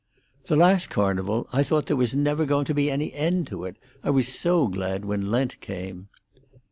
"The 0.47 0.55
last 0.55 0.89
Carnival, 0.89 1.47
I 1.53 1.61
thought 1.61 1.85
there 1.85 1.95
was 1.95 2.15
never 2.15 2.43
going 2.43 2.65
to 2.65 2.73
be 2.73 2.89
any 2.89 3.13
end 3.13 3.45
to 3.49 3.65
it; 3.65 3.77
I 4.03 4.09
was 4.09 4.27
so 4.27 4.65
glad 4.65 5.05
when 5.05 5.29
Lent 5.29 5.59
came." 5.61 6.09